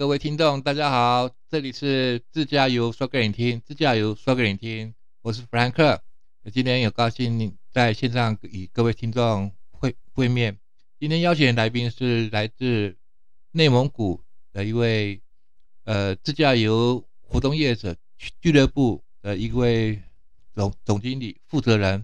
[0.00, 6.02] 各位听众，大家好，这里是自驾游说给你听，自驾游说给你听，我是弗兰克。
[6.50, 10.58] 今天有高兴在线上与各位听众会会面。
[10.98, 12.96] 今天邀请的来宾是来自
[13.50, 14.24] 内蒙古
[14.54, 15.20] 的一位
[15.84, 17.94] 呃自驾游活动业者
[18.40, 20.02] 俱乐部的一位
[20.54, 22.02] 总总经理负责人，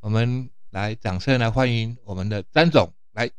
[0.00, 3.30] 我们来掌声来欢迎我们的詹总来。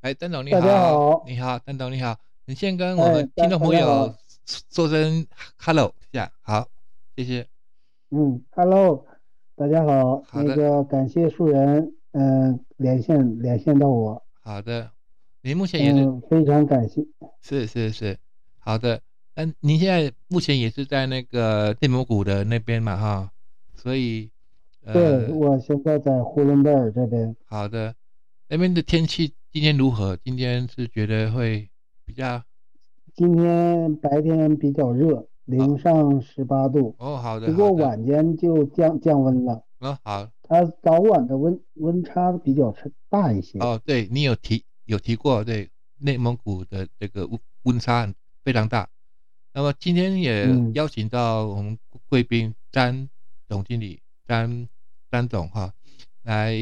[0.00, 2.16] 哎，邓总你好，大家好，你好，邓总你好，
[2.46, 4.14] 你先跟我们听众朋友
[4.70, 5.26] 说声
[5.56, 6.68] hello 一下，好，
[7.16, 7.44] 谢谢。
[8.10, 9.04] 嗯，hello，
[9.56, 14.88] 大家好，那个感谢树人，嗯、连线连线到我，好的，
[15.42, 17.04] 您目前也是、嗯，非常感谢，
[17.42, 18.16] 是是是，
[18.58, 19.00] 好的。
[19.34, 23.30] 嗯您现在目前也是在那个内蒙古的那边嘛哈，
[23.74, 24.30] 所以
[24.84, 27.94] 呃，对我现在在呼伦贝尔这边，好的，
[28.48, 30.14] 那边的天气今天如何？
[30.22, 31.70] 今天是觉得会
[32.04, 32.42] 比较
[33.14, 40.30] 今天白天比较热，零上十八度，哦，好的，不过晚间就降降温了，哦好。
[40.42, 48.12] 它早晚的温温差比较差大一些，哦，对你有提有提过，对内蒙古的这个温温差
[48.44, 48.86] 非常大。
[49.54, 50.72] 那么今天也嗯。
[50.74, 53.08] 邀请到我们贵宾詹
[53.48, 54.68] 总经理詹
[55.10, 55.72] 詹总哈，
[56.22, 56.54] 来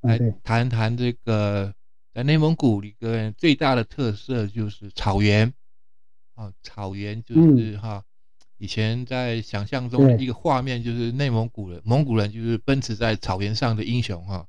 [0.00, 1.74] 来谈谈这个
[2.14, 5.52] 在内蒙古里个最大的特色就是草原，
[6.36, 8.04] 啊，草原就是哈，
[8.56, 14.46] 以前在想象中的一个画面就是内蒙古人，蒙古人就是奔驰在草原上的英雄哈，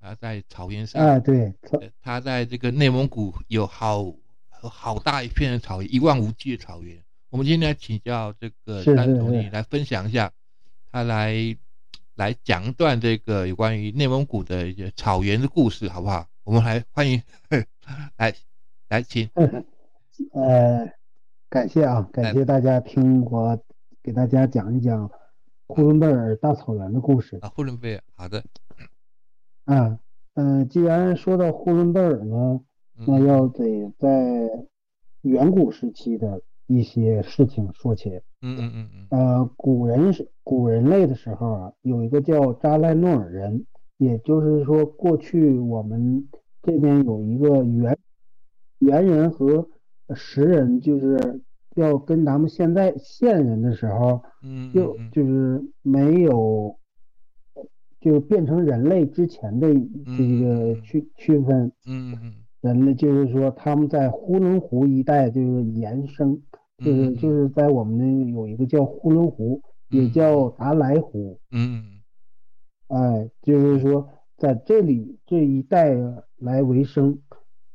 [0.00, 1.52] 啊，在草原上，啊对，
[2.00, 4.10] 他在这个内蒙古有好
[4.48, 6.98] 好大一片的草原，一望无际的草原。
[7.28, 10.32] 我们今天来请教这个是是詹总经理来分享一下，
[10.90, 11.54] 他来
[12.14, 16.26] 来讲一段这个有关于内蒙古的一些草原的故事，好不好？
[16.44, 17.22] 我们来欢迎
[18.18, 18.34] 来
[18.90, 19.26] 来请。
[20.32, 20.86] 呃，
[21.48, 23.58] 感谢啊，感谢大家听我
[24.02, 25.10] 给大家讲一讲
[25.66, 27.38] 呼伦贝尔大草原的故事。
[27.40, 28.44] 啊，呼伦贝尔，好的，
[29.64, 29.98] 啊。
[30.34, 32.60] 嗯、既然说到呼伦贝尔呢，
[33.06, 34.50] 那嗯要得在
[35.22, 38.10] 远古时期的一些事情说起。
[38.42, 39.06] 嗯嗯嗯嗯。
[39.10, 43.64] 呃，古人是古人类的时候啊，有一个叫扎赖诺尔人，
[43.98, 46.28] 也就是说，过去我们
[46.62, 47.96] 这边有一个猿
[48.80, 49.68] 猿人和
[50.14, 51.40] 石人，就是
[51.76, 55.10] 要跟咱们现在现人的时候，嗯就嗯。
[55.10, 56.76] 就是没有，
[58.00, 61.72] 就变成人类之前的这嗯个区区分。
[61.86, 66.42] 嗯嗯人类就是说，他们在呼伦湖一带就是延伸，
[66.78, 69.60] 就是嗯就是在我们那有一个叫呼伦湖，
[69.90, 71.93] 也嗯叫达莱湖，嗯
[72.88, 75.94] 哎，就是说在这里这一带
[76.36, 77.18] 来为生，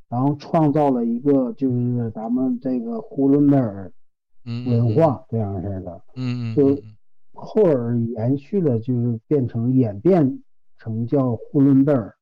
[0.08, 3.92] 然后创造了一个就是咱们这个呼伦贝尔
[4.46, 6.96] 嗯文化这样式的，嗯嗯就嗯
[7.34, 10.44] 后而延续了，就是变成演变
[10.78, 12.14] 成叫呼伦贝尔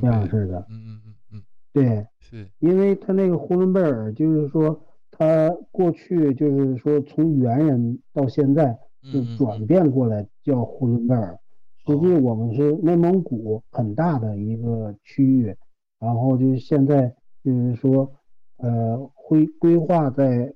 [0.00, 1.42] 这样式的，嗯嗯嗯嗯。
[1.72, 2.06] 对。
[2.18, 2.48] 是。
[2.58, 4.80] 因为他那个呼伦贝尔，就是说
[5.10, 8.78] 他过去就是说从猿人到现在
[9.12, 9.36] 就嗯。
[9.36, 11.38] 转变过来叫呼伦贝尔。
[11.86, 15.56] 实际我们是内蒙古很大的一个区域，
[15.98, 17.14] 然后就是现在
[17.44, 18.12] 就是说，
[18.56, 20.52] 呃，规规划在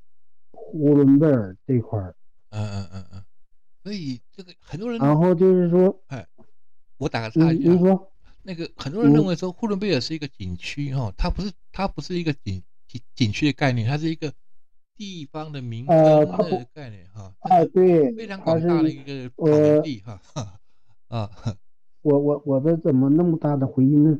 [0.50, 2.14] 呼伦贝尔这块儿，
[2.50, 3.24] 嗯嗯嗯嗯，
[3.82, 6.26] 所以这个很多人，然后就是说，哎
[6.98, 8.12] 我打个岔嗯，一下您，说，
[8.42, 14.32] 那个很多人嗯认为说呼伦贝尔是一个景区哈，它不是它不是一个景景景区的概念，它是一个
[14.97, 20.20] 地方的民生呃它的概念哈，哎，对非常，他广大的一个草原呃，地哈，
[21.10, 21.28] 啊，
[22.03, 24.19] 我我我的怎么那么大的回音呢？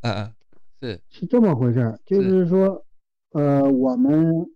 [0.00, 0.34] 嗯嗯，
[0.80, 2.84] 是，是这么回事儿，就是说，
[3.32, 4.50] 呃，我们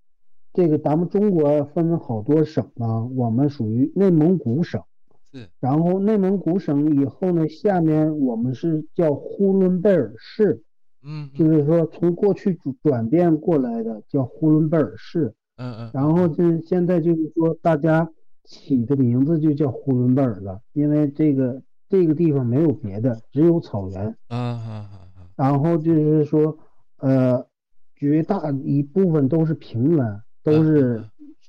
[0.54, 4.82] 这个咱们中国分好多省啊，我们属于内蒙古省，
[5.30, 10.62] 是，然后内蒙古省以后呢，下面我们是叫呼伦贝尔市，
[11.02, 11.38] 嗯，嗯。
[11.38, 18.10] 就是说从过去转转变过来的叫呼伦贝尔市，嗯嗯，然后就现在就是说大家
[18.46, 24.16] 起的名字就叫呼伦贝尔了，因为这个这个地方没有别的，只有草原。
[25.36, 26.58] 然后就是说，
[26.98, 27.46] 呃，
[27.94, 31.04] 绝大一部分都是平原，都是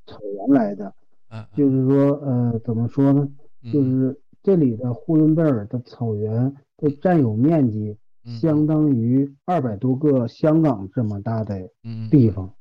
[0.06, 0.94] 草原来的。
[1.30, 3.30] 嗯，就是说，呃，怎么说呢？
[3.64, 12.54] 嗯就是这里的呼伦贝尔的草原的占有面积嗯相当于二百多个香港这么大的嗯地方，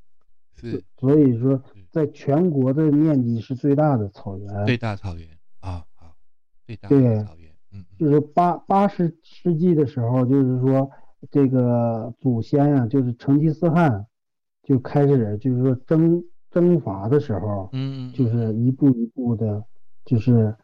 [0.57, 4.67] 是所以说是在全国的面积是最大的草原。
[4.67, 5.27] 最大草原
[5.61, 6.15] 啊，好，
[6.67, 7.25] 最大草原，
[7.73, 7.85] 嗯嗯。
[7.99, 10.91] 就是八八十世纪的时候，就是说，
[11.31, 14.07] 这个祖先啊、就是成吉思汗
[14.63, 18.29] 就开始就是说征征伐的时候，嗯，就。
[18.29, 19.65] 是一步一步的，
[20.05, 20.55] 就是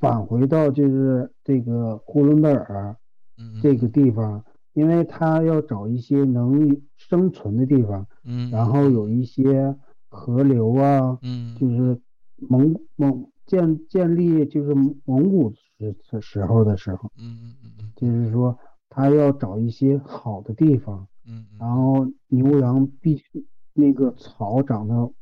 [0.00, 2.96] 返回到就是这个呼伦贝尔
[3.38, 3.86] 嗯这个。
[3.86, 9.76] 地方，因为他要找一些能生存的地方，嗯，然后有一些
[10.12, 11.56] 河流啊，嗯。
[11.58, 12.00] 就是
[12.36, 14.74] 蒙蒙建建立就是
[15.04, 17.92] 蒙古时时时候的时候，嗯嗯嗯嗯。
[17.96, 18.56] 就是说
[18.88, 25.12] 他要找一些好的地方，嗯嗯，然后牛羊必须那个草长得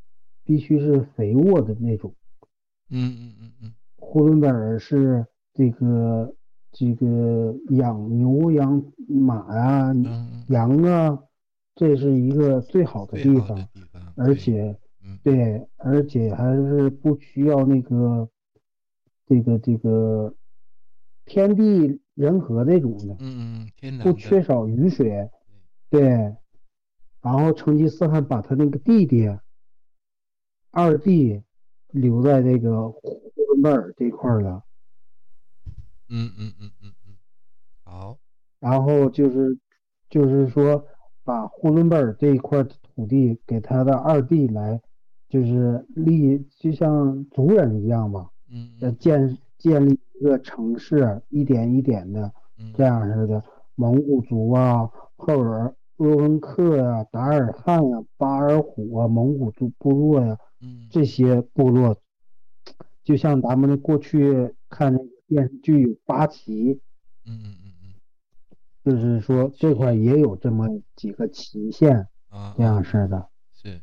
[0.45, 2.15] 必须是肥沃的那种。
[2.91, 3.75] 嗯嗯嗯嗯。
[3.97, 6.35] 呼伦贝尔是这个
[6.73, 11.19] 这个养牛羊马呀、嗯，羊啊，
[11.75, 13.57] 这是一个最好的地方
[14.21, 18.29] 而且嗯对，而且还是不需要那个
[19.27, 20.35] 这个这个
[21.25, 25.31] 天地人和那种的，嗯嗯天不缺少雨水。
[25.89, 26.03] 对，
[27.21, 29.29] 然后成吉思汗把他那个弟弟
[30.71, 31.43] 二弟
[31.89, 34.63] 留在这个呼伦贝尔这块儿了。
[36.09, 37.17] 嗯嗯嗯嗯嗯，
[37.83, 38.19] 好，
[38.61, 39.59] 然后就是
[40.09, 40.87] 就是说
[41.25, 44.81] 把呼伦贝尔这一块土地给他的二弟来，
[45.29, 53.43] 就是立，就像族人一样嘛，嗯呃建建立一个城市，一点一点的嗯这样似的。
[53.75, 61.97] 蒙古族啊，赫尔鄂温克啊、达尔汉呀、巴尔虎啊，蒙古族部落呀、嗯这些部落，
[63.05, 66.81] 就像咱们过去看那个电视剧有八旗，
[67.25, 67.55] 嗯
[68.91, 70.67] 就是说这块也有这么
[70.97, 73.81] 几个旗县啊这样式的，是，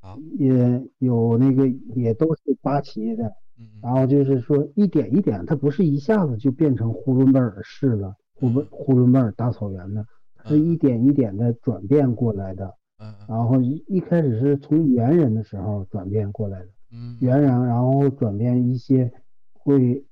[0.00, 3.24] 好，也有那个也都是八旗的，
[3.58, 3.80] 嗯嗯。
[3.82, 10.04] 然后就是说一点一点，它不是一下子就变成呼伦贝尔市了，呼伦呼伦贝尔大草原的，
[10.46, 12.74] 是一点一点的转变过来的。
[12.98, 13.26] 嗯嗯。
[13.28, 17.16] 然后一一开始是从猿人的时候转变过来的，嗯。
[17.20, 19.12] 猿人，然后转变一些
[19.52, 20.04] 会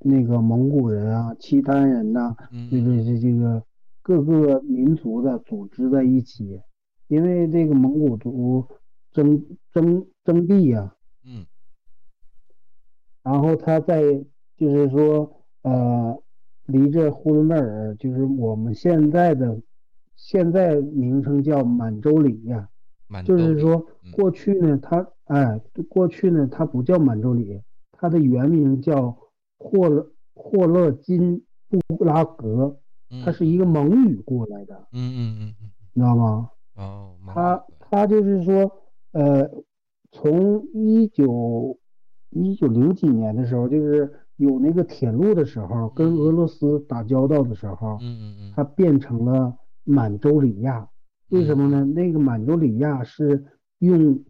[0.00, 3.62] 那个蒙古人啊、契丹人呐、嗯就是这这个
[4.02, 6.60] 各个民族的组织在一起，
[7.08, 8.66] 因为这个蒙古族
[9.12, 11.46] 征征征地呀、嗯。
[13.22, 14.02] 然后他在
[14.56, 15.30] 就是说
[15.62, 16.22] 呃，
[16.66, 19.60] 离这呼伦贝尔就是我们现在的
[20.16, 22.68] 现在名称叫满洲里呀、
[23.24, 24.12] 就是说嗯。
[24.12, 27.60] 过去呢，它哎，过去呢它不叫满洲里，
[27.92, 29.16] 它的原名叫
[29.58, 31.44] 霍勒霍勒金
[31.98, 32.78] 布拉格，
[33.24, 36.50] 它嗯是一个蒙语过来的，嗯嗯嗯嗯你知道吗？
[36.76, 38.70] 哦，蒙它古它就是说，
[39.12, 39.50] 呃，
[40.12, 41.78] 从一九
[42.30, 50.88] 一九零几年的时候，就是有那个铁路的时候，跟俄罗斯打交道的时候，嗯嗯嗯它变成了满洲里亚。
[51.30, 51.84] 为什么呢？
[51.84, 53.44] 那个满洲里亚是
[53.80, 54.24] 用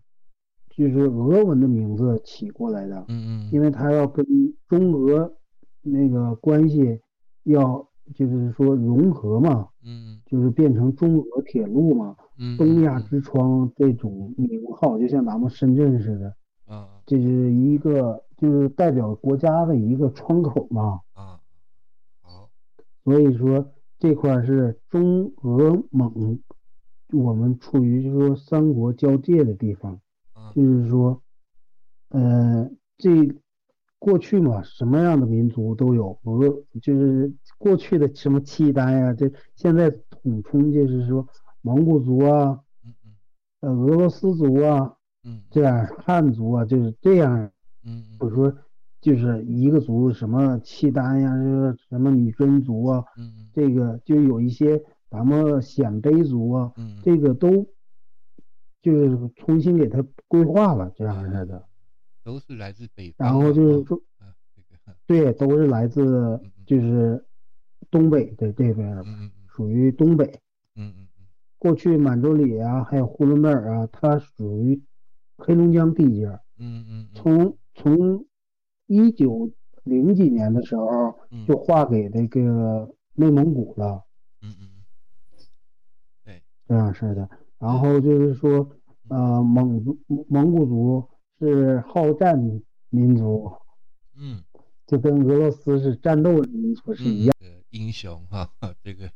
[0.78, 4.24] 就是俄文的名字起过来的，嗯嗯因为它要跟
[4.68, 5.34] 中俄
[5.82, 7.00] 那个关系
[7.42, 7.84] 要
[8.14, 12.16] 就是说融合嘛，嗯就是变成中俄铁路嘛。
[12.40, 16.36] 嗯东亚之窗这种名号，就像咱们深圳似的，
[16.66, 21.00] 啊这是一个就是代表国家的一个窗口嘛。
[21.12, 21.40] 啊
[22.22, 22.48] 好
[23.02, 23.66] 所以说
[23.98, 26.38] 这块是中俄蒙，
[27.12, 29.98] 我们处于就是说三国交界的地方，啊
[30.54, 31.22] 就是说，
[32.10, 33.10] 呃，这
[33.98, 41.26] 过去嘛，什么样的民族都有，俄就是过去的什么契丹呀，这现在统称就是说
[41.62, 42.60] 蒙古族啊，
[43.60, 47.50] 呃，俄罗斯族啊，嗯这样汉族啊，就是这样，
[47.84, 48.54] 嗯或者说
[49.00, 56.98] 就是一个族，什么契丹呀，就是什么女真族啊，嗯这个就有一些咱们鲜卑族啊，嗯。
[57.02, 57.66] 这个都
[58.82, 61.68] 就是重新给他规划了这样式的，
[62.24, 67.24] 都是来自北方然后就是说，啊这个对，都是来自嗯就是
[67.90, 70.24] 东北的这边儿，嗯嗯属于东北。
[70.76, 71.26] 嗯嗯嗯。
[71.58, 74.80] 过去满洲里啊，还有呼伦贝尔啊，它属于
[75.36, 76.40] 黑龙江地界儿。
[76.58, 77.14] 嗯嗯嗯。
[77.14, 78.26] 从从
[78.86, 79.50] 一九
[79.84, 81.44] 零几年的时候嗯。
[81.46, 84.04] 就划给那个内蒙古了，
[84.42, 84.68] 嗯嗯。
[86.24, 86.42] 对。
[86.66, 87.28] 这样式的。
[87.58, 88.70] 然后就是说，
[89.08, 89.98] 呃，蒙族
[90.28, 92.38] 蒙古族是好战
[92.90, 93.52] 民族，
[94.14, 94.42] 嗯
[94.86, 97.34] 就跟俄罗斯是战斗民族是一样。
[97.40, 98.50] 嗯的英雄哈
[98.82, 99.10] 这个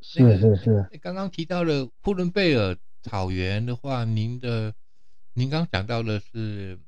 [0.00, 4.72] 是是是，刚刚提到了呼伦贝尔草原的话，您的
[5.34, 6.78] 您刚讲到的是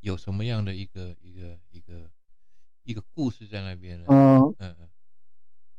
[0.00, 2.10] 有什么样的一个一个一个
[2.84, 4.06] 一个故事在那边呢？
[4.08, 4.88] 嗯、嗯嗯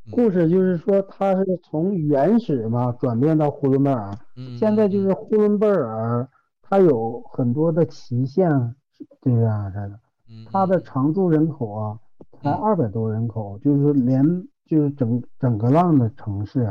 [0.09, 6.27] 故事就是说它是从原始嘛转变到呼伦贝尔，嗯，现在就是呼伦贝尔，
[6.61, 8.75] 它有很多的旗县
[9.21, 11.99] 这样式的，嗯，它的常住人口啊
[12.41, 14.23] 才二百多人口，就是连
[14.65, 16.61] 就是整整个浪的城市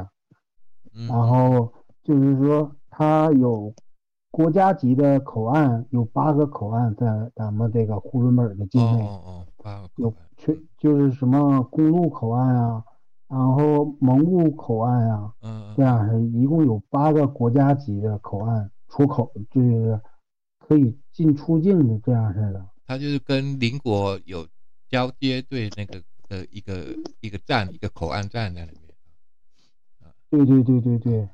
[1.08, 1.72] 然后
[2.02, 3.72] 就是说它有
[4.32, 9.04] 国家级的口岸，有八个口岸在咱们这个呼伦贝尔的境内，
[9.96, 10.14] 有岸。
[10.36, 12.82] 全就是什么公路口岸啊，
[13.30, 20.00] 然后蒙古口岸啊、嗯，这样是一共有八个国家级的口岸出口，就是
[20.58, 22.66] 可以进出境的这样式的。
[22.84, 24.48] 它就是跟邻国有
[24.88, 26.88] 交接对那个的一个
[27.20, 28.92] 一个站，一个口岸站在里面。
[30.28, 31.28] 对对对对对。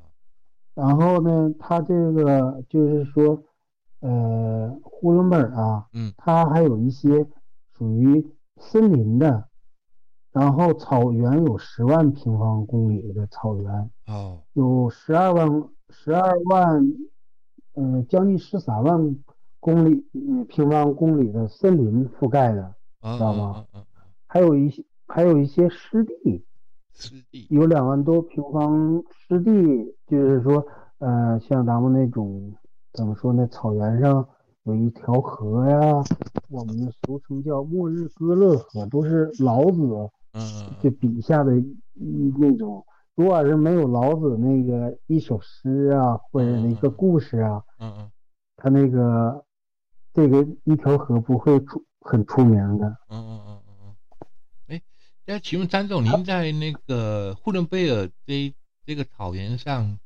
[0.75, 3.43] 然后呢，它这个就是说，
[4.01, 7.27] 呃，呼伦贝尔啊，嗯它还有一些
[7.79, 8.27] 属于
[8.59, 9.49] 森林的，
[10.37, 15.49] 然后草原有十万平方公里的草原，哦，有十二万
[15.89, 16.93] 十二万，
[17.73, 19.17] 呃，将近十三万
[19.61, 23.65] 公里嗯平方公里的森林覆盖的，知道吗？
[23.73, 23.85] 嗯嗯，
[24.27, 26.45] 还有一些还有一些湿地，
[26.93, 29.51] 湿地，有两万多平方湿地，
[30.07, 30.67] 就是说，
[30.99, 32.53] 呃，像咱们那种
[32.93, 34.29] 怎么说呢，草原上
[34.65, 35.81] 有一条河呀，
[36.51, 41.53] 我们俗称叫末日哥勒河，都是老子嗯嗯就笔下的
[42.39, 42.85] 那种。
[43.15, 48.13] 如果是没有老子那个一首诗啊，或者一个故事啊，嗯嗯
[48.57, 49.43] 他那个
[50.13, 52.87] 这个一条河不会出很出名的。
[53.09, 53.97] 嗯嗯嗯嗯嗯。
[54.67, 54.83] 哎，
[55.25, 59.99] 那请问张总，您在那个呼伦贝尔这这个草原上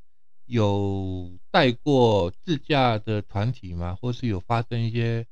[0.45, 3.97] 有带过自驾的团体吗？
[3.99, 5.27] 或是有发生一些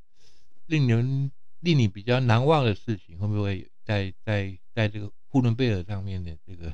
[0.66, 3.18] 令人令你比较难忘的事情？
[3.18, 6.72] 会不会在在在这个呼伦贝尔上面的这个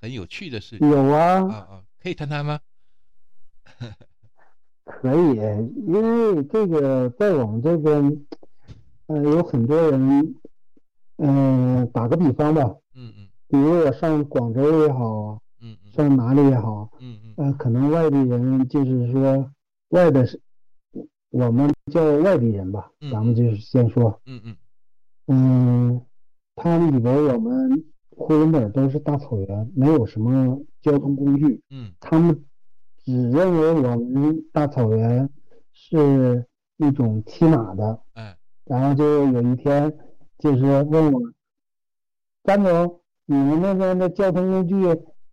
[0.00, 0.90] 很有趣的事情？
[0.90, 2.58] 有啊，啊啊，可以谈谈吗？
[4.84, 5.36] 可以，
[5.86, 5.92] 因
[6.34, 8.26] 为这个在我们这边，
[9.06, 10.34] 呃，有很多人，
[11.18, 12.64] 嗯、打个比方吧，
[12.94, 13.28] 嗯嗯。
[13.46, 15.92] 比如我上广州也好，嗯嗯。
[15.92, 17.34] 上哪里也好，嗯嗯。
[17.36, 19.52] 呃，可能外地人就是说
[19.90, 20.42] 外的是，
[21.30, 24.56] 我们叫外地人吧，嗯咱们就是先说，嗯嗯。
[25.26, 26.06] 嗯，
[26.56, 31.92] 他们以为我们呼伦贝尔都是大草原，没有什么交通工具，嗯。
[32.00, 32.44] 他们
[33.02, 35.28] 只认为我们大草原
[35.72, 36.46] 是
[36.76, 38.36] 一种骑马的，哎。
[38.64, 39.98] 然后就有一天
[40.38, 41.20] 就是问我，
[42.44, 44.74] 张总，你们那边的交通工具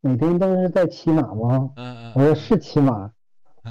[0.01, 1.71] 每天都是在骑马吗？
[1.75, 3.13] 嗯我说是骑马，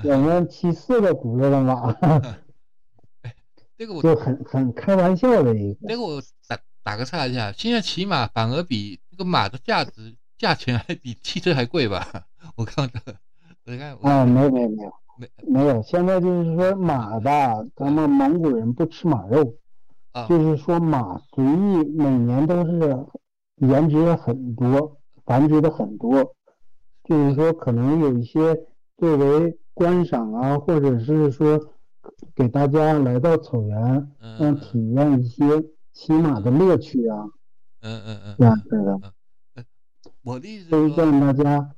[0.04, 1.92] 我们骑四个轱辘的马，
[3.76, 5.88] 这个我就很很开玩笑的一个。
[5.88, 12.06] 这个我打打个岔一下，现在骑马反而比这个马的价值价钱还比汽车还贵吧？
[12.56, 13.02] 我看看
[14.00, 19.54] 我啊，没没没有没没有，现在就是说马吧，咱们蒙古人不吃马肉，
[20.12, 20.26] 啊。
[20.26, 23.06] 就是说马随意每年都是
[23.68, 24.96] 繁殖的很多，
[25.26, 26.34] 繁殖的很多，
[27.04, 28.40] 就是说可能有一些
[28.96, 31.60] 作为观赏啊，或者是说
[32.34, 34.38] 给大家来到草原，嗯。
[34.40, 35.44] 让体验一些
[36.00, 37.26] 骑马的乐趣啊，
[37.80, 38.37] 嗯嗯嗯。
[38.38, 38.80] 对啊，对。
[38.83, 39.14] 的，
[40.23, 41.75] 我的意思是是说，让大家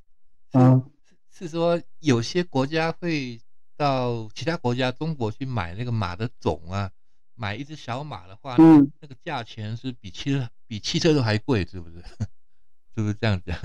[0.53, 0.85] 啊，
[1.29, 3.41] 是说有些国家会
[3.77, 6.93] 到其他国家中国去买那个马的种啊，
[7.35, 11.97] 买一只小马的话，嗯，那个价钱是比汽车比汽车都还贵，是不是？
[12.95, 13.59] 是不是这样讲？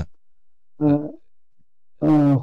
[0.80, 1.20] 嗯
[2.00, 2.36] 嗯，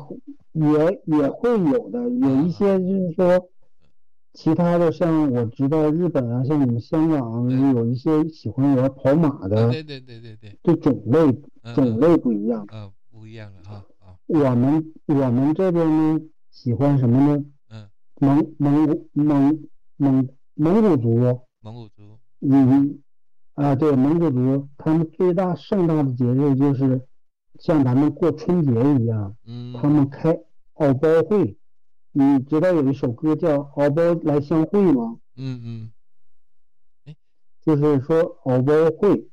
[0.52, 3.50] 也也会有的，有一些就是说，
[4.34, 12.66] 其他的像我知道日本啊，像你们香港啊有一些喜欢玩跑马的，对对对对对，这种类嗯种类不一样。
[12.72, 14.18] 嗯不一样了哈啊。
[14.26, 17.44] 我们我们这边呢，喜欢什么呢？
[17.70, 17.88] 嗯，
[18.18, 19.64] 蒙蒙古蒙
[19.96, 22.18] 蒙蒙古族，蒙古族。
[22.40, 22.98] 嗯
[23.54, 27.02] 啊，对，蒙古族，他们最大盛大的节日就是
[27.60, 29.36] 像咱们过春节一样。
[29.46, 29.72] 嗯。
[29.80, 30.36] 他们开
[30.74, 31.56] 敖包会，
[32.16, 35.18] 你知道有一首歌叫《敖包来相会》吗？
[35.36, 35.90] 嗯
[37.06, 37.14] 嗯。
[37.60, 39.26] 就是说敖包会，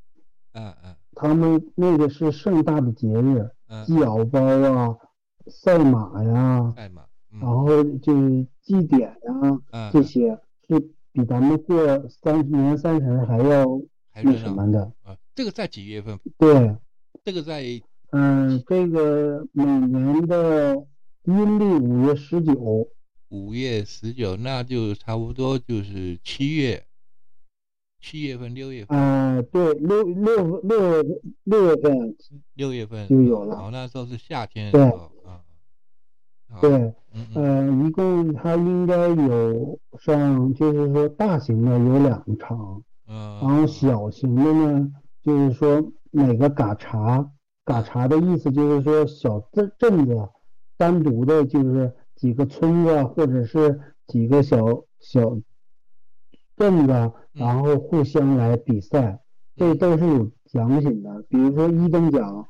[0.54, 4.98] 啊啊他们那个是盛大的节日，嗯祭敖包啊，
[5.48, 7.40] 赛马呀，赛马，嗯。
[7.42, 10.80] 然后就是祭典呀，啊这些是
[11.12, 13.66] 比咱们过三十年三十还要
[14.24, 14.92] 那什么的。
[15.04, 16.18] 啊，这个在几月份？
[16.40, 16.76] 对，
[17.24, 17.62] 这个在
[18.12, 20.88] 嗯，这个每年的
[21.24, 22.88] 阴历五月十九，
[23.30, 26.84] 五月十九，那就差不多就是七月。
[28.04, 31.04] 七月份、六月份，啊，对，六六六
[31.44, 32.16] 六月份。
[32.56, 33.08] 六月份。
[33.08, 33.56] 就有了。
[33.56, 35.40] 哦，那时候是夏天的对时候啊。
[36.60, 36.72] 对，
[37.14, 37.36] 嗯嗯。
[37.36, 47.32] 呃，一共它应该有上，就是说大型的有两场，嗯，然后小型的呢，就是说每个嘎查，
[47.64, 50.28] 嘎查的意思就是说小镇镇子，
[50.82, 54.58] 单独的就是几个村子或者是几个小
[55.00, 55.38] 小
[56.58, 59.22] 镇子，然后互相来比赛，
[59.56, 61.24] 这都是有奖品的。
[61.30, 62.48] 比如说一等奖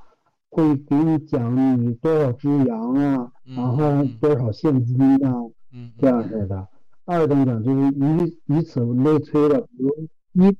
[0.49, 5.33] 会给你奖你多少只羊啊，嗯然后多少现金啊，
[5.73, 6.69] 嗯，这样式的。
[7.03, 10.57] 二等奖就是以以此类推的，比如一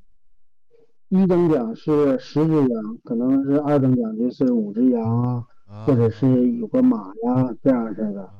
[1.08, 8.22] 一等奖是十只羊，可能是二等奖就是五只羊啊，啊或者是有个马呀这样式的。
[8.24, 8.34] 啊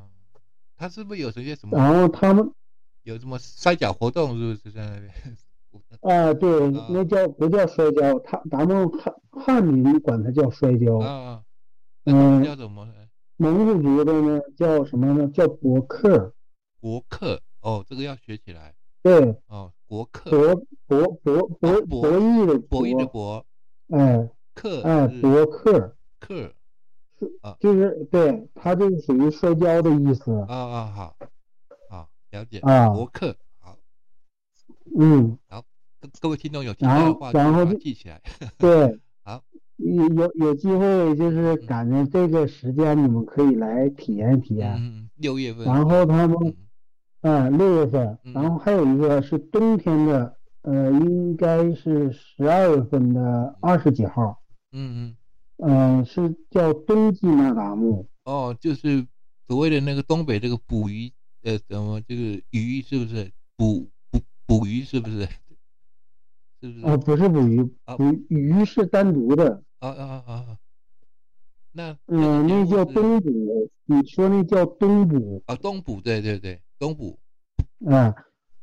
[0.76, 2.52] 他是不是有这些什么然后他们
[3.04, 4.36] 有什么摔跤活动？
[4.38, 5.12] 是不是在那边？
[6.02, 8.18] 啊，对啊，那叫不叫摔跤？
[8.18, 11.42] 他咱们汉汉民管它叫摔跤，啊
[12.04, 12.86] 嗯叫什么？
[13.36, 15.28] 蒙古族的呢叫什么呢？
[15.28, 16.34] 叫博客。
[16.80, 19.72] 博客哦，这个要学起来对，哦。
[19.86, 23.46] 博客博博博博啊博博弈的博弈的博，
[23.90, 26.52] 哎客哎，是博克客
[27.60, 30.32] 就是对，它这个属于摔跤的意思。
[30.48, 31.16] 啊啊好，
[31.88, 33.76] 好了解啊博客好，
[34.98, 35.64] 嗯，好
[36.20, 38.20] 各位听众有听到的话，然后记起来。
[38.58, 38.98] 对。
[39.24, 39.40] 好，
[39.76, 44.74] 有有有机会就是赶着这个时间，你们可以来体验体验。
[44.76, 46.36] 嗯，六月份，然后他们
[47.20, 55.16] 嗯啊，六月份，嗯然后还有一个是冬天的，呃，应该是十二月份的二十几号，嗯嗯，
[55.64, 58.08] 嗯、是叫冬季那达慕。
[58.24, 59.06] 哦，就是
[59.46, 65.28] 所谓的那个东北这个捕鱼，呃，什么这个鱼是不是捕捕捕鱼是不是？
[66.60, 66.86] 是不是？
[66.86, 70.32] 啊，不是捕鱼，啊捕鱼是单独的，啊啊啊啊！
[70.32, 70.58] 啊
[71.74, 73.30] 那嗯、那叫冬捕，
[73.86, 77.18] 你说那叫冬捕，啊冬捕，对对对，冬捕
[77.86, 78.14] 啊，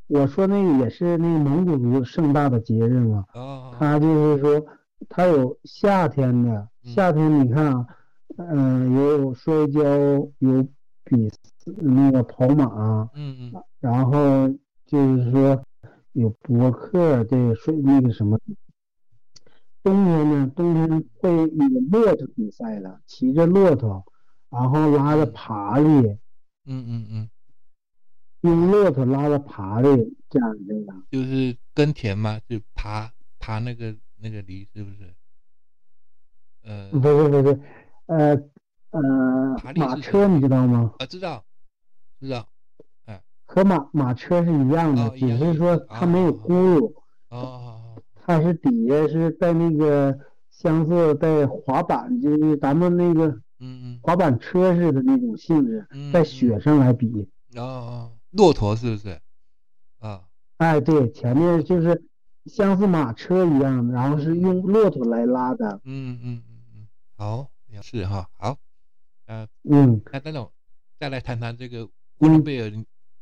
[0.07, 3.25] 我说那个也是那个蒙古族盛大的节日嘛。
[3.33, 4.65] 啊，他就是说，
[5.09, 7.87] 他有夏天的，嗯夏天你看啊，
[8.37, 9.81] 嗯、有摔跤，
[10.39, 10.63] 有
[11.03, 11.29] 比
[11.77, 14.47] 那个跑马，嗯嗯然后
[14.85, 15.63] 就是说
[16.13, 18.39] 有博客，这个睡那个什么。
[19.81, 21.47] 冬天呢，冬天会有
[21.89, 24.03] 骆驼比赛了，骑着骆驼，
[24.49, 26.17] 然后拉着爬犁，
[26.65, 27.29] 嗯嗯嗯，
[28.41, 31.03] 用骆驼拉着爬犁，这样这样。
[31.09, 35.13] 就是耕田嘛，就爬爬那个那个犁，是不是？
[36.63, 37.59] 呃不是不是，
[38.07, 38.35] 呃
[39.75, 40.93] 马车你知道吗？
[40.99, 41.43] 啊，知道
[42.19, 42.47] 知道，
[43.05, 46.87] 哎和马马车是一样的，哦只是说它没有轱辘，
[47.29, 50.17] 哦哦它是底下是带那个
[50.49, 53.27] 相似带滑板，就是咱们那个
[53.59, 57.27] 嗯嗯滑板车似的那种性质，嗯，在雪上来比。
[57.55, 59.19] 哦哦，骆驼是不是？
[59.99, 60.21] 啊，
[60.57, 62.03] 哎，对，前面就是
[62.45, 65.81] 相似马车一样的，然后是用骆驼来拉的。
[65.83, 66.43] 嗯嗯，
[67.19, 67.51] 好，
[67.81, 68.57] 是哈，好，
[69.25, 70.49] 呃，嗯，那那种
[70.97, 72.71] 再来谈谈这个乌伦贝尔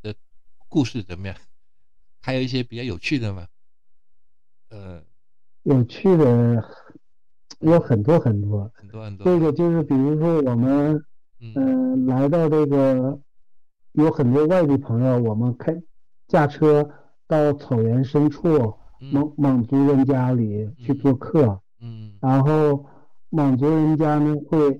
[0.04, 0.14] 的
[0.68, 1.36] 故事怎么样？
[2.22, 3.48] 还有一些比较有趣的吗？
[4.70, 5.04] 呃，
[5.64, 6.64] 有趣的
[7.62, 8.72] 有很多很多。
[8.76, 11.04] 很多很多，这个就是比如说我们
[11.40, 11.54] 嗯。
[11.56, 13.20] 嗯，来到这个
[13.94, 15.76] 有很多外地朋友，我们开
[16.28, 16.88] 驾车
[17.26, 19.12] 到草原深处嗯。
[19.12, 22.16] 蒙蒙族人家里去做客，嗯。
[22.22, 22.86] 然后
[23.30, 24.80] 蒙族人家呢会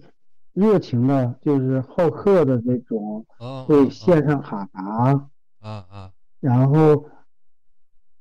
[0.54, 4.82] 热情的，就是好客的那种，哦，会献上哈达，
[5.60, 7.10] 啊啊，然后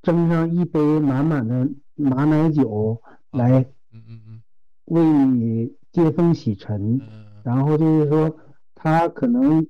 [0.02, 3.60] 斟上一杯满满的马奶酒来
[3.92, 4.42] 嗯嗯嗯。
[4.86, 6.98] 为你接风洗尘。
[6.98, 8.36] 嗯然后就是说，
[8.74, 9.64] 他可能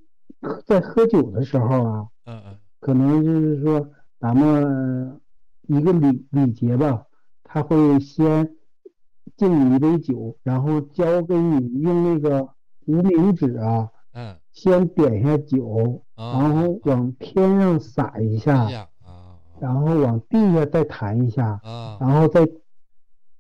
[0.65, 2.59] 在喝酒的时候啊，嗯嗯。
[2.81, 5.21] 可能就是说咱们
[5.69, 7.05] 一个礼礼节吧，
[7.45, 8.56] 他会先
[9.37, 12.49] 敬你一杯酒，然后交给你用那个
[12.87, 18.89] 无名指啊，嗯，先点下酒，然然后往天上撒一下，
[19.61, 22.47] 然后往地下再弹一下，啊，然后再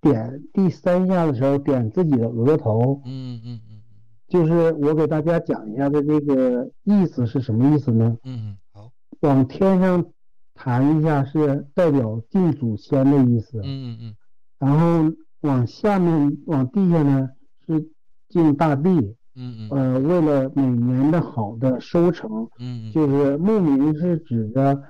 [0.01, 3.01] 点第三下的时候点自己的额头。
[3.05, 3.83] 嗯嗯嗯
[4.29, 8.19] 就是我给大家讲一下的这个意思是什么意思呢？
[8.25, 10.05] 嗯嗯，好，往天上
[10.53, 14.17] 弹一下是代表敬祖先的意思，嗯嗯嗯。
[14.59, 15.15] 然后
[15.47, 17.31] 往下面往地下呢
[17.67, 17.89] 是
[18.29, 19.71] 进大地，嗯嗯。
[19.71, 24.83] 呃，为了每年的好的收成，嗯嗯，就是牧民是指着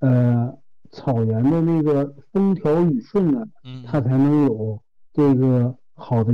[0.00, 0.56] 呃
[0.90, 4.80] 草原的那个风调雨顺呢，嗯，它才能有
[5.12, 6.32] 这个好的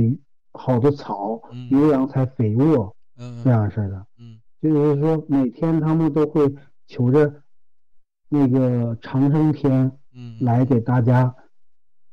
[0.51, 1.69] 好的草，嗯。
[1.69, 4.05] 牛羊才肥沃，嗯这样式的。
[4.17, 4.39] 嗯。
[4.61, 6.53] 就是说，每天他们都会
[6.85, 7.41] 求着
[8.27, 10.37] 那个长生天嗯。
[10.41, 11.33] 来给大家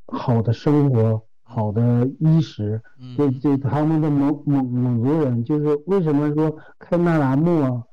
[0.06, 2.82] 好的生活、好的衣食。
[2.98, 7.84] 嗯这这他们的蒙蒙蒙族人就是为什么说开那达慕啊，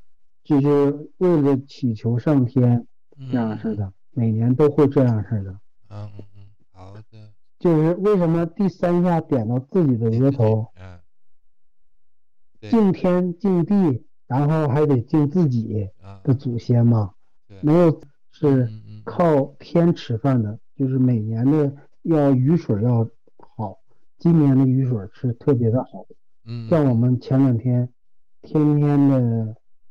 [0.43, 2.85] 就是为了祈求上天
[3.31, 5.51] 这样式的，每年都会这样式的。
[5.89, 6.39] 嗯嗯嗯，
[6.71, 7.01] 好的，
[7.59, 10.99] 就是为什么第三下点到自己的额头，嗯，
[12.69, 17.11] 敬天敬地，然后还得敬自己啊，的祖先嘛。
[17.61, 18.67] 没有是
[19.05, 23.07] 靠天吃饭的，就是每年的要雨水要好，
[24.23, 26.05] 今年的雨水是特别的好。
[26.45, 27.89] 嗯，像我们前两天
[28.41, 29.17] 天天的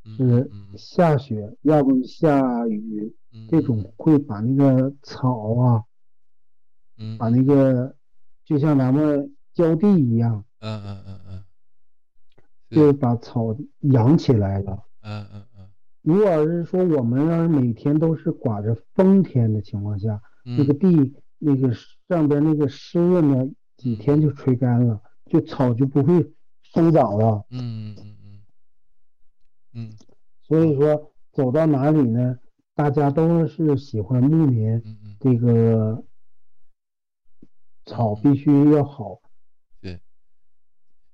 [0.06, 0.68] 嗯是嗯。
[0.74, 5.84] 下雪，要不下雨，嗯这种会把那个草啊，
[6.96, 7.18] 嗯。
[7.18, 7.94] 把那个
[8.42, 11.44] 就像咱们浇地一样，嗯嗯嗯嗯，
[12.70, 14.82] 就把草养起来了。
[15.02, 15.68] 嗯嗯嗯。
[16.00, 21.70] 如果要是说我们要是每天都是刮着风天的情况下，嗯，那个地那个
[22.08, 23.46] 上边那个湿润呢，
[23.82, 27.44] 几天就吹干了，就草就不会生长了。
[27.50, 28.42] 嗯嗯嗯
[29.74, 29.92] 嗯
[30.42, 32.38] 所以说走到哪里呢，
[32.76, 35.16] 大家都是喜欢牧民，嗯嗯。
[35.18, 36.04] 这个
[37.84, 39.20] 草必须要好，
[39.80, 40.00] 对，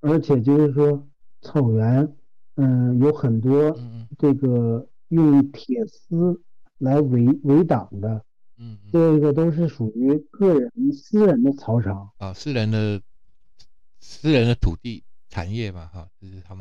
[0.00, 1.08] 而且就是说
[1.40, 2.14] 草原，
[2.56, 4.08] 嗯，有很多嗯嗯。
[4.18, 6.42] 这个用铁丝
[6.76, 8.22] 来围围挡的，
[8.58, 8.90] 嗯嗯。
[8.92, 12.10] 这个都是属于个人私人的草场。
[12.18, 13.00] 啊，私人的
[14.00, 16.58] 私人的土地产业嘛，哈，就是他们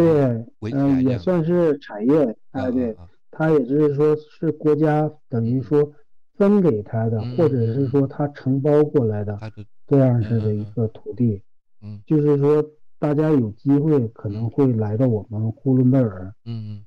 [0.59, 2.95] 对，也算是产业，啊哎，对，
[3.31, 5.91] 他也是说是国家等于说
[6.35, 9.39] 分给他的，嗯或者是说他承包过来的
[9.87, 11.41] 这样式的嗯嗯嗯一个土地。
[11.81, 12.63] 嗯就是说，
[12.99, 16.83] 大家有机会可能会来到我们呼伦贝尔，嗯。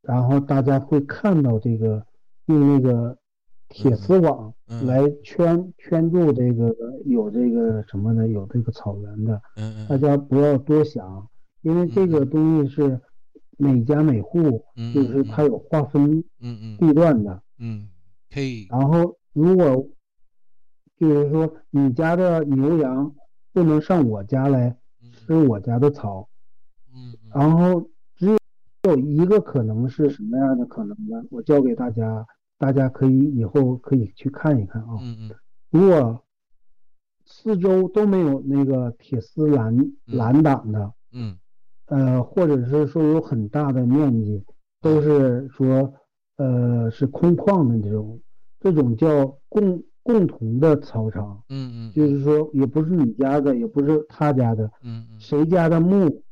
[0.00, 2.04] 然后大家会看到这个
[2.46, 3.16] 用那个
[3.72, 4.86] 铁丝网嗯。
[4.86, 6.74] 来圈圈住这个
[7.06, 9.40] 有这个什么的，有这个草原的。
[9.88, 11.28] 大家不要多想，
[11.62, 13.00] 因为这个东西是
[13.56, 16.22] 每家每户，嗯就是它有划分
[16.78, 17.42] 地段的。
[17.58, 17.88] 嗯
[18.32, 18.66] 可以。
[18.70, 19.88] 然后如果
[20.96, 23.14] 就是说你家的牛羊
[23.52, 24.76] 不能上我家来
[25.12, 26.28] 吃我家的草，
[27.34, 28.36] 然后只
[28.84, 31.22] 有一个可能是什么样的可能呢？
[31.30, 32.26] 我教给大家，
[32.62, 34.90] 大家可以以后可以去看一看啊。
[35.00, 35.30] 嗯嗯。
[35.70, 36.22] 如果
[37.24, 41.36] 四周都没有那个铁丝拦拦挡的，嗯。
[41.86, 44.44] 呃，或者是说有很大的面积，
[44.80, 45.92] 都是说
[46.36, 48.20] 呃是空旷的这种，
[48.60, 55.18] 这种叫共共同的操场，嗯嗯，就是说也不是你家的，也不是他家的，嗯嗯。
[55.18, 56.22] 谁家的牧，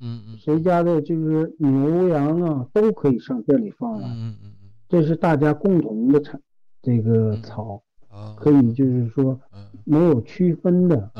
[0.00, 0.38] 嗯嗯。
[0.38, 4.52] 谁家的就是牛羊啊，都可以上这里放来，嗯嗯嗯
[4.90, 6.38] 这是大家共同的产
[6.82, 11.10] 这个嗯草，嗯，可以就是说嗯没有区分的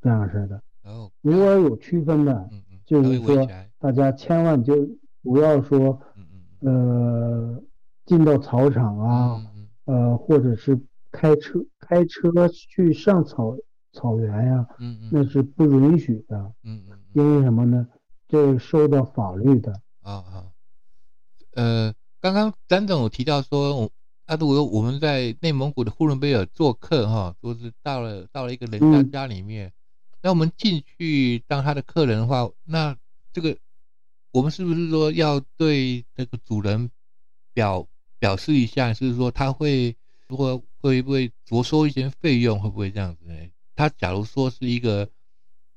[0.00, 0.62] 这样式的，
[1.22, 2.48] 如果有区分的，
[2.84, 4.88] 就是说大家千万就
[5.22, 6.00] 不要说。
[6.60, 7.62] 呃，
[8.04, 9.68] 进到草场啊，嗯
[10.10, 10.76] 呃，或者是
[11.12, 13.56] 开车开车去上草
[13.92, 14.66] 草原呀、
[15.12, 16.52] 那是不允许的。
[17.12, 17.86] 因为什么呢？
[18.26, 19.72] 这是受到法律的。
[20.02, 20.46] 啊啊，
[21.54, 23.90] 呃，刚刚张总有提到说，我
[24.26, 29.72] 啊，如果我们在内蒙古的呼伦贝尔做客哈，说是到了到了一个人家嗯家里面，
[30.22, 32.96] 那我们进去当他的客人的话，那
[33.32, 33.56] 这个
[34.32, 36.90] 我们是不是说要对这个主人
[37.54, 37.86] 表
[38.18, 43.34] 表示一下，是说他会如果会不会着收一些费用，会不会这样子呢？
[43.76, 45.08] 他假如说是一个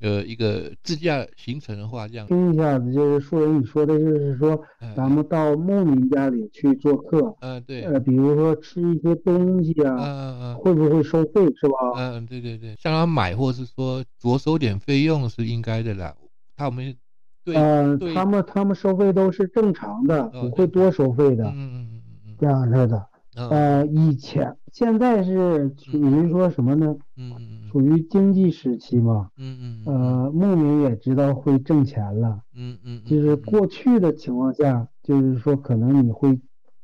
[0.01, 10.55] 呃一个自驾行程的话，这样，听一下子就是说，你说的就是说，呃咱们到牧民家里去做客，呃对，呃，比如说吃一些东西嗯啊，嗯嗯。
[10.55, 11.75] 会不会收费是吧？
[11.95, 16.15] 嗯，对对对，向他买或是说着收点费用是应该的啦。
[16.55, 16.95] 他们
[17.43, 23.10] 对，呃，对他们他们收费都是正常的，哦不会多收费的，嗯嗯嗯嗯这样式的。
[23.35, 23.49] 嗯。
[23.49, 26.95] 呃，以前现在是属于说什么呢？
[27.17, 29.29] 嗯嗯属于经济时期嘛。
[29.37, 36.39] 嗯嗯呃，牧民也知道会挣钱了，嗯嗯，就是过去的情况下，就是说可能你会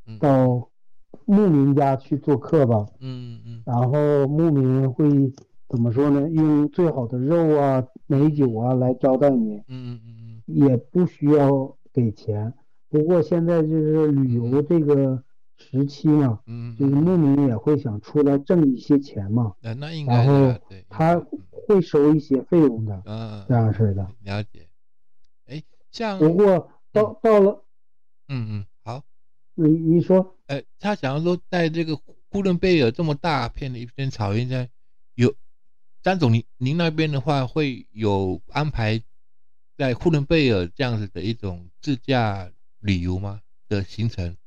[0.06, 0.70] 嗯到
[1.26, 3.62] 牧民家去做客吧，嗯嗯。
[3.66, 5.10] 然后牧民会
[5.68, 6.30] 怎么说呢？
[6.30, 10.42] 用最好的肉啊、美酒啊来招待你，嗯嗯嗯。
[10.46, 12.54] 也不需要给钱。
[12.90, 15.22] 不过现在就是旅游这个
[15.58, 21.20] 时期嘛，嗯，就是牧民也会想出来挣一些钱嘛，那那应该然后他
[21.68, 24.08] 会收一些费用的，嗯，这样式的。
[24.22, 24.70] 了解。
[25.48, 27.66] 哎，像不过到到了，
[28.28, 29.04] 嗯嗯，好，
[29.56, 34.68] 你你说，哎，他想要说，在这个呼伦贝尔这么大片的一片草原上，
[35.16, 35.34] 有
[36.04, 39.02] 张总，您您那边的话会有安排
[39.76, 44.38] 在呼伦贝尔这样子的一种自驾旅游吗的行程？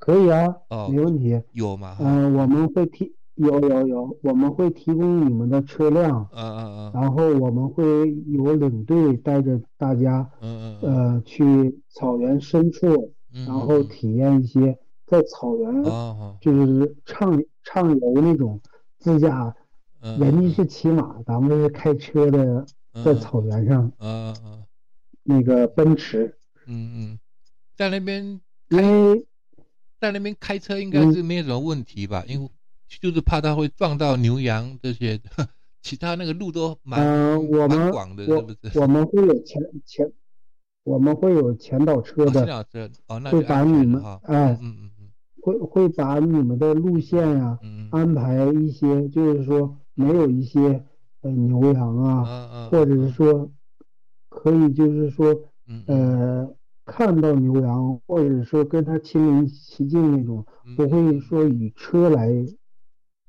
[0.00, 1.40] 可以啊，哦没问题。
[1.52, 1.94] 有吗？
[1.94, 6.92] 哈嗯、我们会提有有有，我们会提供你们的车辆，嗯嗯嗯。
[6.94, 7.84] 然后我们会
[8.26, 11.14] 有领队带着大家，嗯嗯嗯。
[11.14, 15.84] 呃，去草原深处，嗯，然后体验一些在草原
[16.40, 18.58] 就是畅畅游那种
[18.98, 19.54] 自驾，
[20.00, 22.64] 嗯，人家是骑马，咱们是开车的，
[23.04, 24.64] 在草原上嗯嗯
[25.22, 26.34] 那个奔驰，
[26.66, 27.18] 嗯嗯，
[27.76, 29.26] 在那边因为
[30.00, 32.24] 在那边开车应该是没有什么问题吧？
[32.26, 32.48] 因为
[33.00, 35.20] 就是怕他会撞到牛羊这些，
[35.82, 38.78] 其他那个路都蛮、嗯，我们蛮广的，是我不是？
[38.80, 40.10] 我们会有前前，
[40.84, 42.30] 我们会有前导车哦，
[43.20, 44.02] 的会把你们。
[44.22, 45.10] 哎嗯嗯嗯
[45.42, 47.58] 会会把你们的路线呀、
[47.92, 50.84] 安排一些，就是说没有一些
[51.22, 53.50] 呃牛羊啊，或者是说
[54.28, 55.28] 可以就是说
[55.86, 60.76] 呃看到牛羊，或者说跟他亲临其境那种，嗯。
[60.76, 62.28] 不会说以车来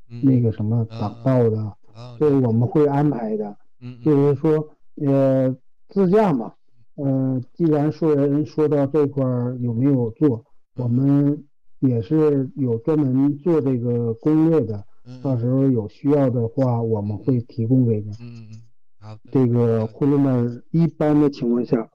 [0.10, 0.22] 嗯。
[0.24, 1.60] 那个什么嗯挡道的，
[1.94, 3.58] 啊，对，我们会安排的。
[4.04, 5.56] 就是说，呃，
[5.90, 6.54] 自驾嘛，
[6.96, 11.44] 呃，既然说人说到这块儿有没有做，我们
[11.80, 18.12] 也是有专门做这个攻略的，嗯，到时候有需要的话，我们会提供给你。
[18.20, 18.62] 嗯嗯嗯，
[19.00, 21.90] 好，这个呼伦贝尔一般的情况下，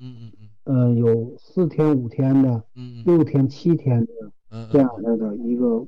[0.00, 3.04] 嗯嗯嗯呃，有四天、五天的、嗯嗯。
[3.04, 4.12] 六天、七天的
[4.50, 5.86] 嗯这样式的一个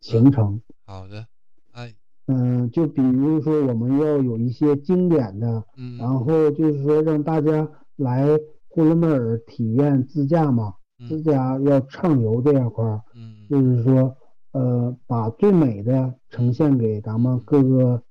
[0.00, 0.60] 行程。
[0.84, 1.26] 好的，
[1.72, 1.94] 哎，
[2.26, 8.26] 嗯、就比如说我们要有一些经典的，嗯，然后就是说让大家来
[8.68, 10.74] 呼伦贝尔体验自驾嘛，
[11.08, 14.16] 自嗯驾要畅游这一块儿，嗯就是说，
[14.52, 18.02] 呃，把最美的呈现给咱们各个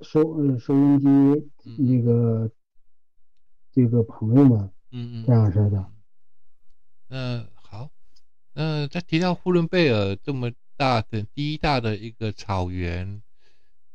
[0.00, 2.50] 收呃收音机那个
[3.72, 5.92] 这个朋友们，嗯嗯这样式的。
[7.08, 7.90] 那好，
[8.52, 13.22] 那在提到呼伦贝尔这么大的第一大的一个草原，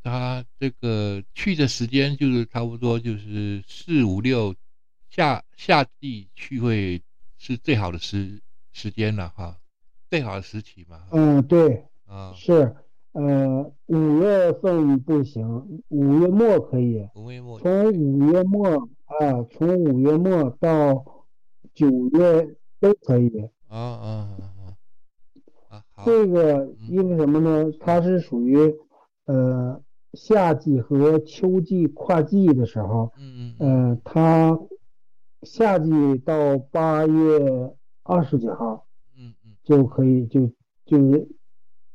[0.04, 4.56] 它这个去的时间就是差不多就是四五六
[5.10, 7.02] 夏夏季去会
[7.38, 8.42] 是最好的时
[8.74, 9.58] 时间了哈，
[10.10, 11.08] 最好的时期嘛。
[11.12, 12.76] 嗯，对，啊，是，
[13.16, 21.06] 呃，五月份不行，五月末可以，五月末从五月末啊，从五月末到
[21.74, 23.50] 九月都可以。
[23.70, 24.44] 啊啊啊
[25.70, 26.28] 啊这。
[26.28, 27.72] 个因为什么呢？
[27.80, 28.58] 它是属于
[29.26, 33.90] 呃夏季和秋季跨季的时候，嗯嗯嗯。
[33.92, 34.60] 呃，它
[35.44, 37.74] 夏季到八月
[38.04, 38.86] 二十几号
[39.18, 39.56] 嗯嗯。
[39.64, 40.52] 就可以就
[40.86, 41.30] 就是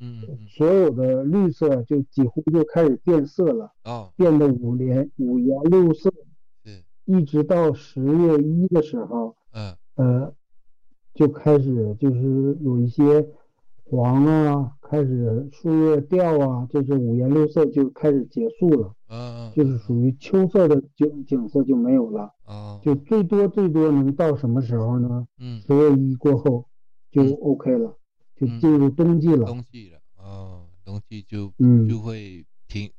[0.01, 0.39] 嗯嗯。
[0.49, 4.13] 所有的绿色就几乎就开始变色了，哦。
[4.17, 6.11] 变得五颜五颜六色，
[6.65, 6.83] 是。
[7.05, 9.77] 一直到十月一的时候，嗯。
[9.97, 10.33] 呃，
[11.15, 13.29] 就开始就是有一些
[13.85, 19.53] 黄啊，开始树叶掉啊，就是五颜六色就开始结束了，嗯嗯。
[19.55, 22.81] 就是属于秋色的景景色就没有了，哦。
[22.83, 25.27] 就最多最多能到什么时候呢？
[25.39, 25.61] 嗯。
[25.61, 26.67] 十月一过后
[27.11, 27.37] 就嗯。
[27.43, 27.97] OK 了，
[28.41, 29.45] 就嗯进入冬季了。
[29.45, 32.91] 冬季了哦，冬季就嗯就会停，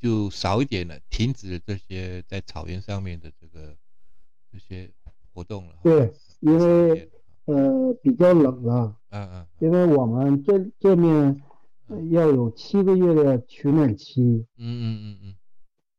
[0.00, 3.76] 就少一点了，停止这些在草原上面的这个
[4.50, 4.90] 这些
[5.32, 5.74] 活动了。
[5.82, 7.10] 对，因为
[7.44, 11.42] 呃比较冷了，嗯嗯因为我们这这面
[11.88, 14.46] 呃要有七个月的取暖期。
[14.56, 15.36] 嗯嗯嗯嗯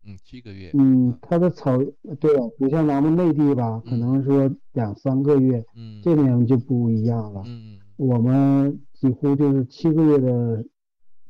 [0.06, 0.72] 嗯，七个月。
[0.74, 1.78] 嗯，它的草
[2.20, 7.44] 对啊，不像咱们内地吧，可嗯能说两三个月，嗯这边就不一样了。
[7.46, 10.64] 嗯嗯我们几乎就是七个月的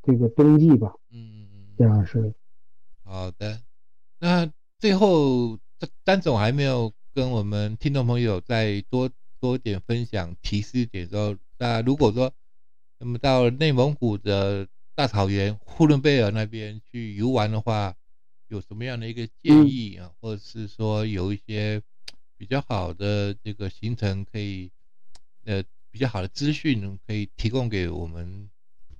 [0.03, 2.33] 这个冬季吧，嗯嗯这嗯，样是。
[3.03, 3.61] 好的。
[4.19, 12.31] 那最后，丹丹总还没有跟我们听众朋友再多多点分享提示一点说，那如果说
[12.99, 17.95] 那么到内蒙古的大草原呼伦贝尔那边去游玩的话，
[18.49, 21.81] 有什么样的一个建议啊，或者是说有一些
[22.35, 24.71] 比较好的这个行程可以，
[25.45, 25.63] 呃，
[25.97, 28.47] 比较好的资讯可以提供给我们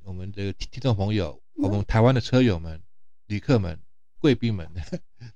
[0.04, 2.82] 我们的听听众朋友，我们台湾的车友们、
[3.28, 3.80] 旅客们、
[4.18, 4.68] 贵宾们。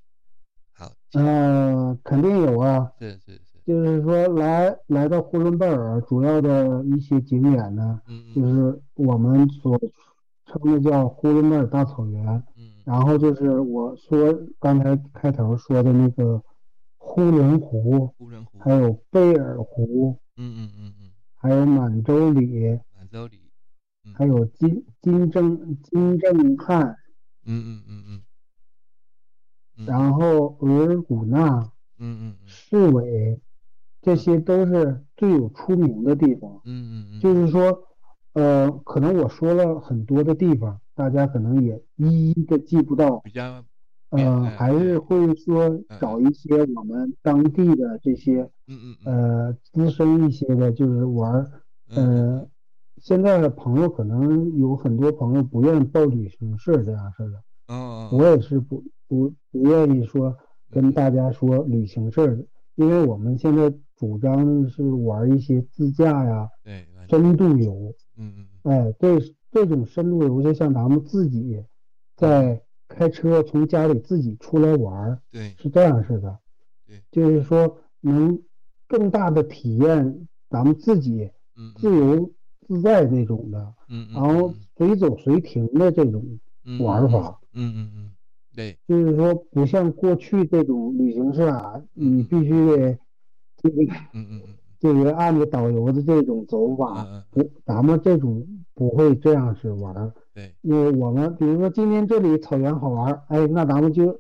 [0.74, 2.92] 好，嗯、肯定有啊。
[2.98, 8.34] 是是是，就是说来来到呼伦贝尔主要的一些景点呢，嗯嗯。
[8.34, 9.80] 就是我们所
[10.48, 12.26] 称的叫呼伦贝尔大草原，
[12.58, 12.72] 嗯。
[12.86, 16.42] 然后就是我说刚才开头说的那个
[16.98, 21.01] 呼伦湖，呼伦湖，还有贝尔湖，嗯嗯嗯嗯，
[21.42, 23.50] 还有满洲里，满洲里，
[24.06, 24.14] 嗯。
[24.14, 26.96] 还有金金正金正汉，
[27.46, 28.22] 嗯嗯嗯嗯。
[29.78, 32.48] 嗯，然后额尔古纳、嗯嗯嗯。
[32.48, 33.40] 市委，
[34.04, 36.62] 这些都是最有出名的地方。
[36.66, 37.88] 嗯嗯嗯，就是说，
[38.34, 43.64] 呃，可能我说了很多的地方，大家可能也一一的记不到，比较
[44.12, 49.14] 呃，嗯还是会说找一些我们当地的这些嗯嗯嗯。
[49.14, 51.52] 呃资深一些的，就是玩儿，
[51.90, 52.48] 嗯呃，
[52.98, 57.42] 现在的朋友可能有很多朋友不愿意报旅行社这样式的，
[57.74, 60.36] 哦我也是不不不愿意说
[60.70, 62.46] 跟大家说旅行社的，
[62.76, 69.20] 因为我们现在主张是玩一些自驾呀、对，深度游，嗯嗯哎，这
[69.52, 71.64] 这种深度游就像咱们自己
[72.16, 72.62] 在
[72.94, 76.40] 开车从家里自己出来玩儿，对是这样式的，
[76.88, 78.40] 对，就是说能
[78.88, 82.32] 更大的体验咱们自己嗯自由
[82.68, 86.24] 自在那种的，嗯嗯，然后随走随停的这种
[86.80, 87.40] 玩法。
[87.54, 88.12] 嗯嗯嗯，
[88.56, 92.98] 对，就是说，不像过去这种旅行社啊，你必须得
[93.58, 94.56] 这个嗯嗯嗯。
[94.80, 100.12] 这个按着导游的这种走法，不，咱们这种不会这样式玩儿。
[100.34, 104.20] 对，因为我们比如说今天这里草原好玩儿，哎，那咱们就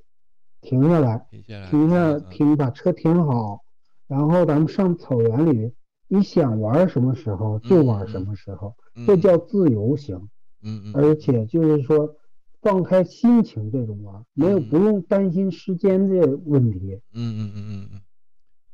[0.61, 3.61] 停下来，停下来，停下嗯，停，把车停好，
[4.07, 5.73] 然后咱们上草原里，
[6.07, 9.07] 你想玩儿什么时候就玩儿什么时候，嗯。
[9.07, 10.29] 这叫自由行。
[10.61, 12.15] 嗯嗯，而且就是说，
[12.61, 14.69] 放开心情这种玩儿，没有嗯。
[14.69, 17.01] 不用担心时间的问题。
[17.13, 17.89] 嗯嗯嗯嗯。
[17.93, 18.01] 嗯，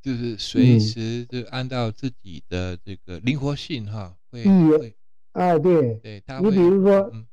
[0.01, 0.79] 就是随嗯。
[0.81, 4.96] 时就按照自己的这个灵活性哈，会嗯会，
[5.37, 7.27] 哎，对，对，你比如说嗯。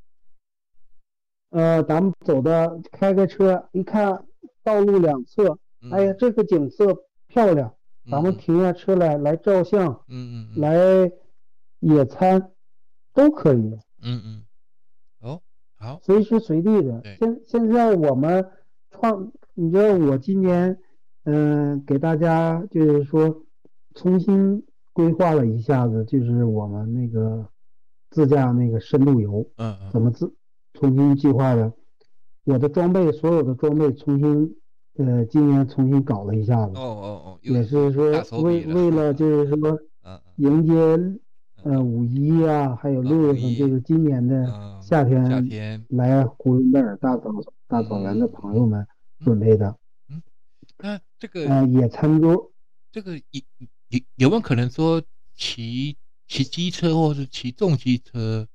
[1.51, 4.25] 呃，咱们走的开个车，一看
[4.65, 5.91] 道路两侧，嗯。
[5.93, 7.75] 哎呀，这个景色漂亮，
[8.11, 8.37] 咱们嗯。
[8.37, 10.61] 停下车来来照相，嗯嗯嗯。
[10.61, 11.13] 来
[11.79, 12.51] 野餐，
[13.13, 14.45] 都可以，嗯嗯，
[15.21, 15.41] 哦，
[15.77, 17.01] 好，随时随地的。
[17.19, 18.51] 现现在我们
[18.91, 20.77] 创，你知道我今年，
[21.25, 23.45] 嗯、给大家就是说
[23.95, 27.49] 重新规划了一下子，就是我们那个
[28.15, 29.91] 自驾那个深度游嗯嗯。
[29.91, 30.33] 怎么自
[30.75, 31.73] 重新计划的，
[32.45, 34.57] 我的装备所有的装备重新，
[34.99, 39.57] 呃，今年重新搞了一下子哦，哦哦，也是说为为了就是说
[40.05, 40.21] 嗯嗯。
[40.37, 40.75] 迎接
[41.65, 47.33] 呃五一啊，还有嗯六月份，就是今年的嗯夏天夏天，来呼伦贝尔大草
[47.67, 48.87] 大草原的朋友们
[49.25, 49.77] 准备的，
[50.79, 52.53] 那这个呃，野餐桌，
[52.93, 53.41] 这个有
[53.89, 55.03] 有有没有可能说
[55.35, 58.47] 骑骑机车或是骑重机车，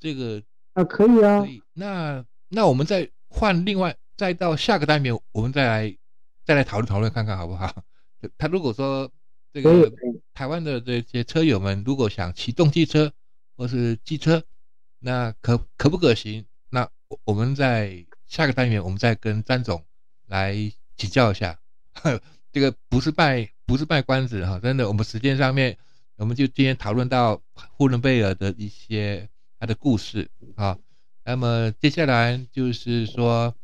[0.00, 1.62] 这个啊，可以啊可，以？
[1.74, 5.96] 那那我们再换另外再到下个单元，我们再来
[6.44, 7.84] 再来讨论讨论看看好不好？
[8.22, 9.10] 就 他如果说
[9.52, 9.92] 这个，
[10.34, 13.12] 台湾的这些车友们如果想骑重机车
[13.56, 14.42] 或是机车，
[14.98, 16.44] 那可可不可行？
[16.70, 19.84] 那我我们在下个单元我们再跟詹总
[20.26, 20.54] 来
[20.96, 21.58] 请教一下。
[22.50, 25.76] 这个不是卖不是卖关子哈，真的，我们时间上面
[26.18, 29.28] 我们就今天讨论到呼伦贝尔的一些
[29.60, 30.76] 他的故事啊。
[31.24, 33.54] 那么接下来就是说，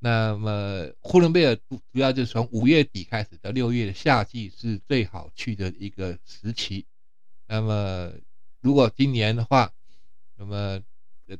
[0.00, 6.84] 那么呼伦贝尔主主要就是从五月底开始到六月的夏季是最好去的一个时期。
[7.46, 8.12] 那么
[8.60, 9.72] 如果今年的话，
[10.36, 10.82] 那么
[11.28, 11.36] 呃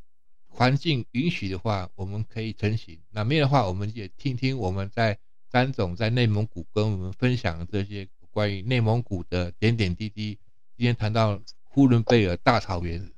[0.46, 10.38] 环境允许的话，我们可以成行；那没有的话，我们也听听我们在詹总在内蒙古跟我们分享的这些关于内蒙古的点点滴滴。
[10.80, 13.12] 今天谈到呼伦贝尔大草原，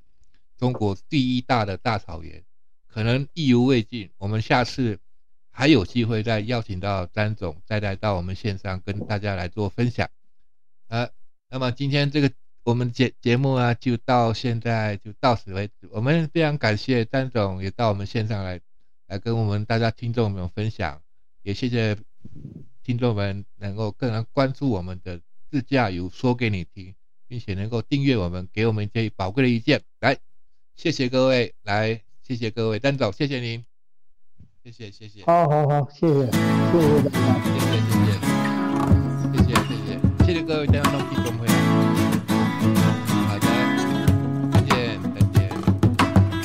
[0.58, 2.42] 中国第一大的大草原，
[2.88, 4.10] 可能意犹未尽。
[4.18, 4.98] 我们下次
[5.48, 10.10] 还有机会再邀请到詹总，再来到我们线上跟大家来做分享。
[10.88, 11.08] 呃，
[11.50, 12.32] 那么今天这个
[12.64, 15.88] 我们节节目啊，就到现在就到此为止。
[15.92, 18.60] 我们非常感谢詹总也到我们线上来，
[19.06, 21.00] 来跟我们大家听众们分享，
[21.44, 21.96] 也谢谢
[22.82, 26.92] 听众们能够更能关注我们的自驾游说给你听，
[27.32, 29.80] 并且能够订阅我们，给我们一些宝贵的意见。
[30.00, 30.18] 来，
[30.76, 33.64] 谢谢各位，来，谢谢各位，单总，谢谢您，
[34.62, 37.42] 谢谢，谢谢，好好好，谢谢，谢谢大家。
[37.42, 38.12] 谢谢，谢谢，
[39.32, 41.21] 谢谢，谢谢，谢谢各位听众听众朋友。